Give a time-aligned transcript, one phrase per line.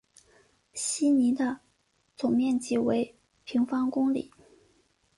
[0.73, 1.59] 希尼的
[2.15, 4.31] 总面积为平方公里。